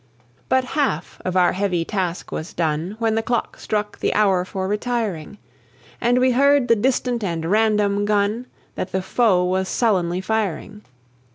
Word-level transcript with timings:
But 0.49 0.63
half 0.65 1.21
of 1.23 1.37
our 1.37 1.53
heavy 1.53 1.85
task 1.85 2.31
was 2.31 2.53
done 2.53 2.95
When 2.97 3.13
the 3.13 3.21
clock 3.21 3.57
struck 3.57 3.99
the 3.99 4.15
hour 4.15 4.43
for 4.45 4.67
retiring; 4.67 5.37
And 6.01 6.17
we 6.17 6.31
heard 6.31 6.67
the 6.69 6.75
distant 6.75 7.23
and 7.23 7.45
random 7.45 8.05
gun 8.05 8.47
That 8.73 8.93
the 8.93 9.03
foe 9.03 9.43
was 9.43 9.69
sullenly 9.69 10.19
firing. 10.21 10.81